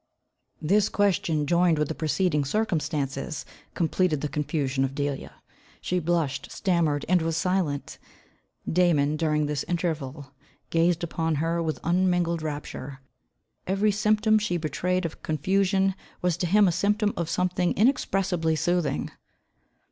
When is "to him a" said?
16.37-16.71